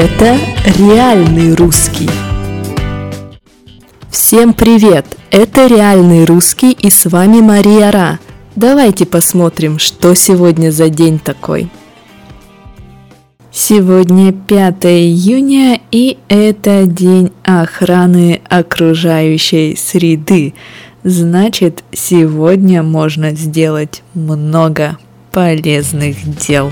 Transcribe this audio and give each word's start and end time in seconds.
Это 0.00 0.38
реальный 0.78 1.56
русский. 1.56 2.08
Всем 4.08 4.54
привет! 4.54 5.04
Это 5.32 5.66
реальный 5.66 6.24
русский 6.24 6.70
и 6.70 6.88
с 6.88 7.06
вами 7.06 7.40
Мария 7.40 7.90
Ра. 7.90 8.20
Давайте 8.54 9.06
посмотрим, 9.06 9.80
что 9.80 10.14
сегодня 10.14 10.70
за 10.70 10.88
день 10.88 11.18
такой. 11.18 11.68
Сегодня 13.50 14.32
5 14.32 14.84
июня 14.84 15.80
и 15.90 16.18
это 16.28 16.86
день 16.86 17.32
охраны 17.42 18.40
окружающей 18.48 19.74
среды. 19.74 20.54
Значит, 21.02 21.82
сегодня 21.90 22.84
можно 22.84 23.34
сделать 23.34 24.04
много 24.14 24.96
полезных 25.32 26.18
дел. 26.46 26.70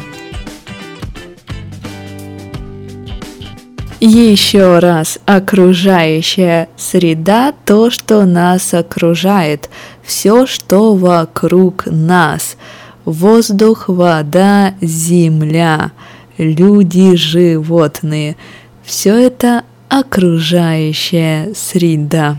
Еще 3.98 4.78
раз, 4.78 5.18
окружающая 5.24 6.68
среда– 6.77 7.55
то, 7.64 7.91
что 7.91 8.27
нас 8.27 8.74
окружает, 8.74 9.70
все, 10.02 10.46
что 10.46 10.95
вокруг 10.95 11.86
нас. 11.86 12.59
Воздух, 13.06 13.88
вода, 13.88 14.74
земля, 14.82 15.92
люди, 16.36 17.16
животные– 17.16 18.36
все 18.84 19.14
это 19.14 19.62
окружающая 19.88 21.52
среда. 21.55 22.36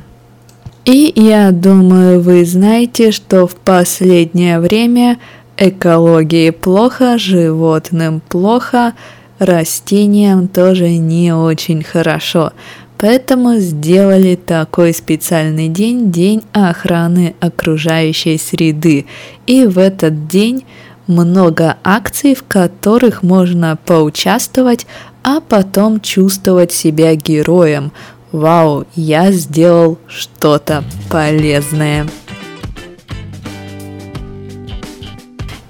И 0.86 1.12
я 1.16 1.52
думаю, 1.52 2.22
вы 2.22 2.46
знаете, 2.46 3.12
что 3.12 3.48
в 3.48 3.56
последнее 3.56 4.60
время 4.60 5.18
экологии 5.58 6.52
плохо, 6.52 7.18
животным 7.18 8.22
плохо– 8.30 8.94
растениям 9.40 10.48
тоже 10.48 10.90
не 10.98 11.34
очень 11.34 11.84
хорошо. 11.84 12.52
Поэтому 12.98 13.58
сделали 13.58 14.36
такой 14.36 14.94
специальный 14.94 15.68
день, 15.68 16.12
день 16.12 16.44
охраны 16.52 17.36
окружающей 17.40 18.38
среды. 18.40 19.06
И 19.46 19.66
в 19.66 19.78
этот 19.78 20.28
день 20.28 20.66
много 21.06 21.78
акций, 21.84 22.34
в 22.34 22.44
которых 22.44 23.22
можно 23.22 23.78
поучаствовать, 23.86 24.88
а 25.24 25.42
потом 25.42 26.02
чувствовать 26.02 26.72
себя 26.72 27.16
героем. 27.16 27.92
Вау, 28.32 28.86
я 28.96 29.32
сделал 29.32 30.00
что-то 30.08 30.84
полезное. 31.10 32.08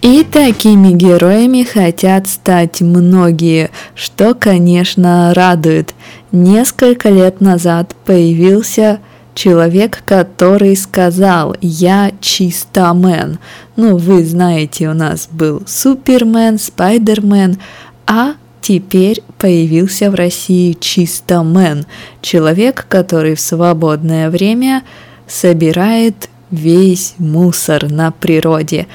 И 0.07 0.23
такими 0.23 0.93
героями 0.93 1.63
хотят 1.63 2.29
стать 2.29 2.79
многие, 2.79 3.71
что, 3.93 4.35
конечно, 4.35 5.33
радует. 5.33 5.93
Несколько 6.31 7.09
лет 7.09 7.41
назад 7.41 7.93
появился 8.05 9.01
человек, 9.35 10.01
который 10.05 10.77
сказал 10.77 11.57
«Я 11.59 12.13
чистомен». 12.21 13.39
Ну, 13.75 13.97
вы 13.97 14.25
знаете, 14.25 14.87
у 14.87 14.93
нас 14.93 15.27
был 15.29 15.63
Супермен, 15.67 16.57
Спайдермен, 16.57 17.57
а 18.05 18.35
теперь 18.61 19.21
появился 19.37 20.09
в 20.09 20.15
России 20.15 20.77
чистомен, 20.79 21.85
человек, 22.21 22.85
который 22.87 23.35
в 23.35 23.41
свободное 23.41 24.29
время 24.29 24.83
собирает 25.27 26.29
весь 26.49 27.15
мусор 27.17 27.91
на 27.91 28.11
природе. 28.11 28.87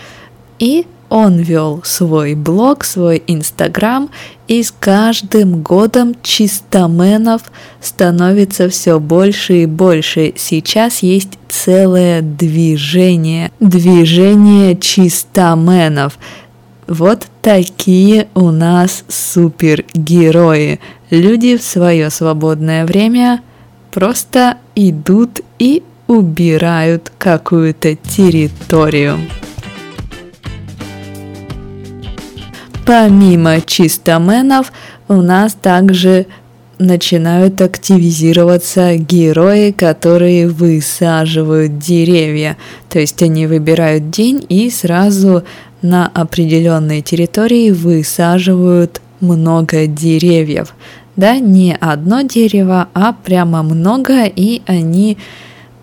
И 0.58 0.86
он 1.12 1.36
вел 1.36 1.82
свой 1.84 2.34
блог, 2.34 2.84
свой 2.84 3.22
инстаграм, 3.27 4.08
и 4.48 4.62
с 4.62 4.70
каждым 4.70 5.62
годом 5.62 6.16
чистоменов 6.22 7.42
становится 7.83 8.70
все 8.70 8.98
больше 8.98 9.64
и 9.64 9.67
больше. 9.67 10.33
Сейчас 10.36 11.02
есть 11.02 11.39
целое 11.50 12.23
движение, 12.23 13.52
движение 13.61 14.74
чистоменов. 14.74 16.18
Вот 16.86 17.27
такие 17.42 18.29
у 18.34 18.50
нас 18.50 19.05
супергерои. 19.06 20.80
Люди 21.11 21.58
в 21.58 21.62
свое 21.62 22.08
свободное 22.08 22.86
время 22.86 23.42
просто 23.90 24.56
идут 24.74 25.42
и 25.58 25.83
убирают 26.06 27.12
какую-то 27.18 27.96
территорию. 27.96 29.18
Помимо 32.84 33.60
чистоменов, 33.60 34.72
у 35.08 35.14
нас 35.14 35.54
также 35.54 36.26
начинают 36.78 37.60
активизироваться 37.60 38.96
герои, 38.96 39.70
которые 39.70 40.48
высаживают 40.48 41.78
деревья. 41.78 42.56
То 42.88 42.98
есть 42.98 43.22
они 43.22 43.46
выбирают 43.46 44.10
день 44.10 44.44
и 44.48 44.68
сразу 44.68 45.44
на 45.80 46.08
определенной 46.08 47.02
территории 47.02 47.70
высаживают 47.70 49.00
много 49.20 49.86
деревьев. 49.86 50.74
Да, 51.14 51.38
не 51.38 51.76
одно 51.78 52.22
дерево, 52.22 52.88
а 52.94 53.12
прямо 53.12 53.62
много, 53.62 54.24
и 54.24 54.62
они 54.66 55.18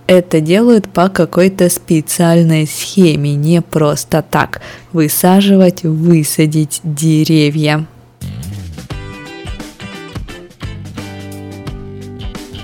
это 0.09 0.41
делают 0.41 0.89
по 0.89 1.07
какой-то 1.07 1.69
специальной 1.69 2.65
схеме, 2.65 3.35
не 3.35 3.61
просто 3.61 4.23
так 4.27 4.59
высаживать, 4.91 5.83
высадить 5.83 6.81
деревья. 6.83 7.85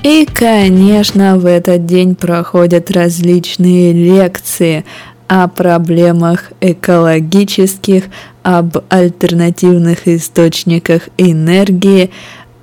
И, 0.01 0.25
конечно, 0.25 1.37
в 1.37 1.45
этот 1.45 1.85
день 1.85 2.15
проходят 2.15 2.89
различные 2.89 3.93
лекции 3.93 4.83
о 5.27 5.47
проблемах 5.47 6.51
экологических, 6.61 8.05
об 8.41 8.77
альтернативных 8.89 10.07
источниках 10.07 11.09
энергии, 11.19 12.09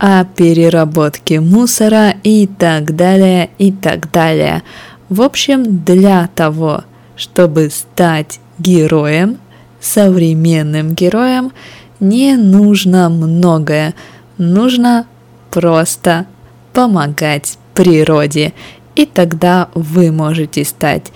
о 0.02 0.24
переработке 0.24 1.38
мусора 1.38 2.16
и 2.24 2.48
так 2.48 2.96
далее, 2.96 3.50
и 3.58 3.70
так 3.70 4.10
далее. 4.10 4.64
В 5.08 5.22
общем, 5.22 5.84
для 5.84 6.28
того, 6.34 6.82
чтобы 7.14 7.70
стать 7.70 8.40
героем, 8.58 9.38
современным 9.80 10.94
героем, 10.94 11.52
не 12.00 12.34
нужно 12.34 13.10
многое. 13.10 13.94
Нужно 14.38 15.06
просто 15.52 16.26
помогать 16.72 17.56
природе. 17.72 18.54
И 18.96 19.06
тогда 19.06 19.69
вы 19.72 20.10
можете 20.10 20.64
стать 20.64 21.12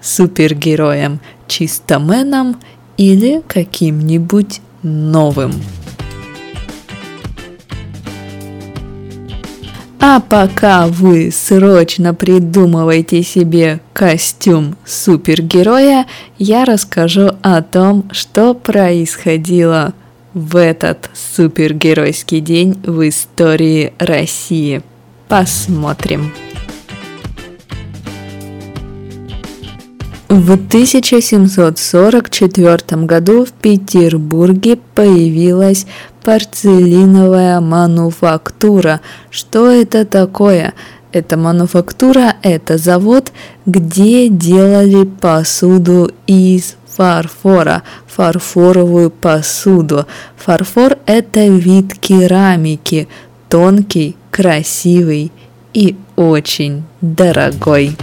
супергероем, 0.00 1.18
чистоменом 1.48 2.60
или 2.96 3.42
каким-нибудь 3.48 4.60
новым. 4.84 5.54
А 10.10 10.20
пока 10.20 10.86
вы 10.86 11.30
срочно 11.30 12.14
придумываете 12.14 13.22
себе 13.22 13.80
костюм 13.92 14.74
супергероя, 14.86 16.06
я 16.38 16.64
расскажу 16.64 17.32
о 17.42 17.60
том, 17.60 18.08
что 18.10 18.54
происходило 18.54 19.92
в 20.32 20.56
этот 20.56 21.10
супергеройский 21.12 22.40
день 22.40 22.80
в 22.86 23.06
истории 23.06 23.92
России. 23.98 24.80
Посмотрим. 25.28 26.32
В 30.28 30.52
1744 30.52 33.04
году 33.06 33.46
в 33.46 33.52
Петербурге 33.52 34.78
появилась 34.94 35.86
порцелиновая 36.22 37.60
мануфактура. 37.60 39.00
Что 39.30 39.70
это 39.70 40.04
такое? 40.04 40.74
Это 41.12 41.38
мануфактура, 41.38 42.34
это 42.42 42.76
завод, 42.76 43.32
где 43.64 44.28
делали 44.28 45.04
посуду 45.04 46.10
из 46.26 46.76
фарфора, 46.86 47.82
фарфоровую 48.06 49.10
посуду. 49.10 50.04
Фарфор– 50.36 50.98
это 51.06 51.46
вид 51.46 51.94
керамики, 51.98 53.08
тонкий, 53.48 54.14
красивый 54.30 55.32
и 55.72 55.96
очень 56.16 56.82
дорогой. 57.00 57.96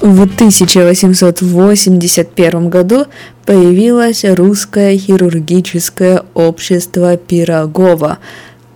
В 0.00 0.22
1881 0.22 2.70
году 2.70 3.04
появилось 3.44 4.24
русское 4.24 4.96
хирургическое 4.96 6.22
общество 6.32 7.18
Пирогова, 7.18 8.16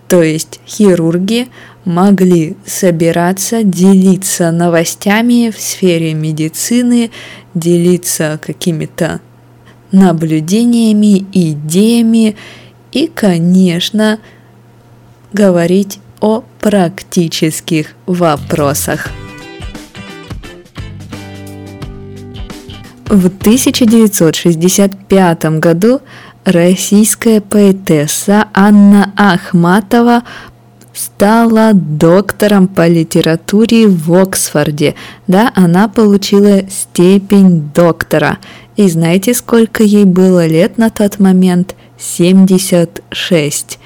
то 0.06 0.23
есть 0.23 0.61
хирурги 0.67 1.49
могли 1.87 2.59
собираться, 2.67 3.62
делиться 3.62 4.50
новостями 4.50 5.50
в 5.50 5.59
сфере 5.59 6.12
медицины, 6.12 7.11
делиться 7.55 8.38
какими-то 8.44 9.23
наблюдениями, 9.93 11.25
идеями 11.32 12.37
и, 12.93 13.06
конечно, 13.06 14.19
говорить 15.32 16.00
о 16.20 16.44
практических 16.61 17.94
вопросах. 18.06 19.09
В 23.14 23.26
1965 23.26 25.44
году 25.61 26.00
российская 26.44 27.40
поэтесса 27.40 28.49
Анна 28.52 29.12
Ахматова 29.16 30.25
стала 30.93 31.70
доктором 31.75 32.66
по 32.66 32.88
литературе 32.88 33.87
в 33.87 34.12
Оксфорде. 34.12 34.96
Да, 35.28 35.52
она 35.55 35.87
получила 35.87 36.69
степень 36.69 37.70
доктора. 37.72 38.38
И 38.75 38.88
знаете, 38.88 39.32
сколько 39.32 39.84
ей 39.84 40.06
было 40.06 40.49
лет 40.49 40.76
на 40.76 40.90
тот 40.90 41.20
момент? 41.20 41.76
76. 42.00 43.78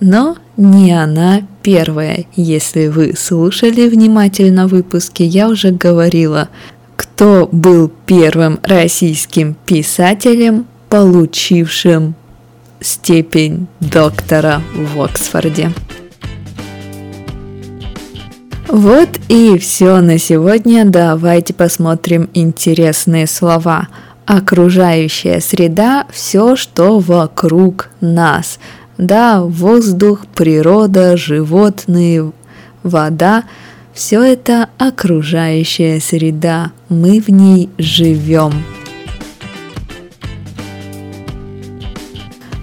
Но 0.00 0.36
не 0.58 0.92
она 0.92 1.40
первая. 1.62 2.26
Если 2.36 2.88
вы 2.88 3.14
слушали 3.16 3.88
внимательно 3.88 4.66
выпуски, 4.66 5.22
я 5.22 5.48
уже 5.48 5.70
говорила, 5.70 6.50
кто 7.00 7.48
был 7.50 7.90
первым 8.04 8.60
российским 8.62 9.54
писателем, 9.64 10.66
получившим 10.90 12.14
степень 12.78 13.68
доктора 13.80 14.60
в 14.74 15.00
Оксфорде. 15.00 15.72
Вот 18.68 19.08
и 19.28 19.56
все 19.56 20.02
на 20.02 20.18
сегодня. 20.18 20.84
Давайте 20.84 21.54
посмотрим 21.54 22.28
интересные 22.34 23.26
слова. 23.26 23.88
Окружающая 24.26 25.40
среда– 25.40 26.06
все, 26.12 26.54
что 26.54 26.98
вокруг 26.98 27.88
нас. 28.02 28.58
Да, 28.98 29.40
воздух, 29.40 30.26
природа, 30.34 31.16
животные, 31.16 32.30
вода– 32.82 33.44
все 33.92 34.22
это 34.22 34.68
окружающая 34.78 36.00
среда. 36.00 36.72
Мы 36.88 37.20
в 37.20 37.28
ней 37.28 37.68
живем. 37.78 38.52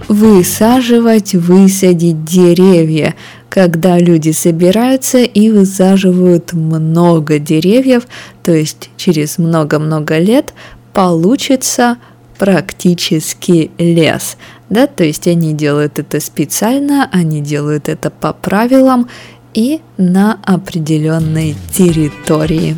Высаживать, 0.07 1.33
высадить 1.33 2.23
деревья– 2.23 3.15
когда 3.57 3.97
люди 3.97 4.29
собираются 4.29 5.17
и 5.17 5.49
высаживают 5.49 6.53
много 6.53 7.39
деревьев, 7.39 8.07
то 8.43 8.53
есть 8.53 8.91
через 8.97 9.39
много-много 9.39 10.19
лет 10.19 10.53
получится 10.93 11.97
практически 12.37 13.71
лес. 13.79 14.37
Да, 14.69 14.85
то 14.85 15.03
есть 15.03 15.27
они 15.27 15.53
делают 15.53 15.97
это 15.97 16.19
специально, 16.19 17.09
они 17.11 17.41
делают 17.41 17.89
это 17.89 18.11
по 18.11 18.31
правилам 18.31 19.09
и 19.57 19.81
на 19.97 20.39
определенной 20.43 21.55
территории. 21.73 22.77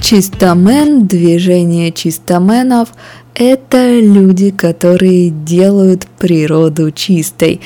Чистомен, 0.00 1.08
движение 1.08 1.90
чистоменов– 1.90 2.90
это 3.34 3.98
люди, 3.98 4.50
которые 4.50 5.30
делают 5.30 6.06
природу 6.16 6.92
чистой. 6.92 7.60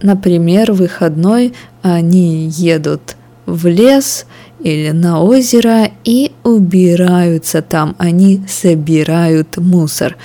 Например, 0.00 0.70
выходной 0.70 1.52
они 1.82 2.46
едут 2.46 3.16
в 3.44 3.66
лес 3.66 4.26
или 4.60 4.92
на 4.92 5.20
озеро 5.20 5.90
и 6.04 6.30
убираются 6.44 7.60
там, 7.60 7.96
они 7.98 8.40
собирают 8.46 9.56
мусор. 9.56 10.16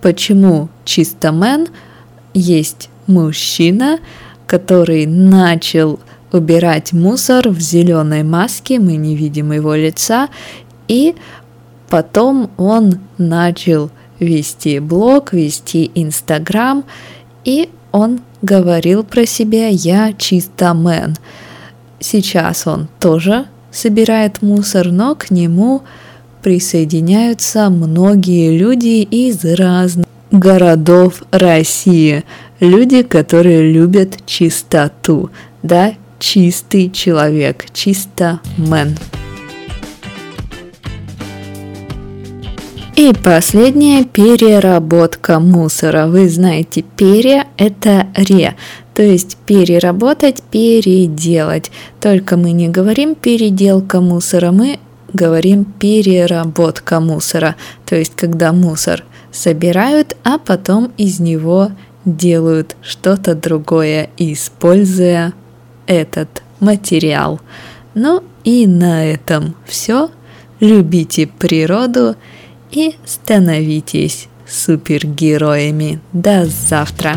Почему 0.00 0.70
чистомен? 0.84 1.68
Есть 2.34 2.88
мужчина, 3.06 4.00
который 4.52 5.06
начал 5.06 5.98
убирать 6.30 6.92
мусор 6.92 7.48
в 7.48 7.58
зеленой 7.58 8.22
маске, 8.22 8.78
мы 8.78 8.96
не 8.96 9.16
видим 9.16 9.50
его 9.50 9.74
лица, 9.74 10.28
и 10.88 11.14
потом 11.88 12.50
он 12.58 12.98
начал 13.16 13.90
вести 14.20 14.78
блог, 14.78 15.32
вести 15.32 15.90
Инстаграм, 15.94 16.84
и 17.46 17.70
он 17.92 18.20
говорил 18.42 19.04
про 19.04 19.24
себя 19.24 19.68
«я 19.68 20.12
чисто 20.12 20.74
мэн». 20.74 21.16
Сейчас 21.98 22.66
он 22.66 22.88
тоже 23.00 23.46
собирает 23.70 24.42
мусор, 24.42 24.92
но 24.92 25.14
к 25.14 25.30
нему 25.30 25.80
присоединяются 26.42 27.70
многие 27.70 28.58
люди 28.58 29.00
из 29.00 29.46
разных 29.46 30.06
городов 30.30 31.22
России. 31.30 32.24
Люди, 32.62 33.02
которые 33.02 33.72
любят 33.72 34.24
чистоту, 34.24 35.30
да, 35.64 35.94
чистый 36.20 36.90
человек, 36.90 37.64
чисто 37.72 38.38
мэн. 38.56 38.96
И 42.94 43.12
последняя 43.24 44.04
переработка 44.04 45.40
мусора. 45.40 46.06
Вы 46.06 46.28
знаете, 46.28 46.84
пере– 46.96 47.46
это 47.56 48.06
ре, 48.14 48.54
то 48.94 49.02
есть 49.02 49.38
переработать, 49.38 50.40
переделать. 50.44 51.72
Только 52.00 52.36
мы 52.36 52.52
не 52.52 52.68
говорим 52.68 53.16
переделка 53.16 54.00
мусора, 54.00 54.52
мы 54.52 54.78
говорим 55.12 55.64
переработка 55.64 57.00
мусора. 57.00 57.56
То 57.86 57.96
есть 57.96 58.12
когда 58.14 58.52
мусор 58.52 59.02
собирают, 59.32 60.16
а 60.22 60.38
потом 60.38 60.92
из 60.96 61.18
него 61.18 61.72
делают 62.04 62.76
что-то 62.82 63.34
другое, 63.34 64.10
используя 64.16 65.32
этот 65.86 66.42
материал. 66.60 67.40
Ну 67.94 68.22
и 68.44 68.66
на 68.66 69.04
этом 69.04 69.56
все. 69.66 70.10
Любите 70.60 71.26
природу 71.26 72.16
и 72.70 72.94
становитесь 73.04 74.28
супергероями. 74.46 76.00
До 76.12 76.46
завтра! 76.46 77.16